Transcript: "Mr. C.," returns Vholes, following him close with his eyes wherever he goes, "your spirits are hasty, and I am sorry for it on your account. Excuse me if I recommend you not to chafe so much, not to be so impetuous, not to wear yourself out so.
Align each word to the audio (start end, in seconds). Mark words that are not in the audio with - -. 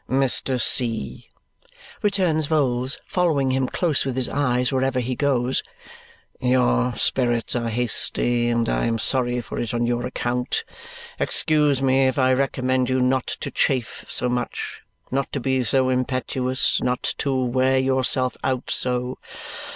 "Mr. 0.09 0.59
C.," 0.59 1.29
returns 2.01 2.47
Vholes, 2.47 2.97
following 3.05 3.51
him 3.51 3.67
close 3.67 4.03
with 4.03 4.15
his 4.15 4.27
eyes 4.29 4.71
wherever 4.71 4.99
he 4.99 5.13
goes, 5.13 5.61
"your 6.39 6.95
spirits 6.95 7.55
are 7.55 7.69
hasty, 7.69 8.47
and 8.49 8.67
I 8.67 8.85
am 8.85 8.97
sorry 8.97 9.41
for 9.41 9.59
it 9.59 9.75
on 9.75 9.85
your 9.85 10.07
account. 10.07 10.63
Excuse 11.19 11.83
me 11.83 12.07
if 12.07 12.17
I 12.17 12.33
recommend 12.33 12.89
you 12.89 12.99
not 12.99 13.27
to 13.41 13.51
chafe 13.51 14.03
so 14.09 14.27
much, 14.27 14.81
not 15.11 15.31
to 15.33 15.39
be 15.39 15.63
so 15.63 15.89
impetuous, 15.89 16.81
not 16.81 17.13
to 17.19 17.35
wear 17.35 17.77
yourself 17.77 18.35
out 18.43 18.71
so. 18.71 19.19